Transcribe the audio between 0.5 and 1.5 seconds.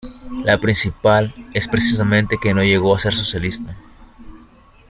principal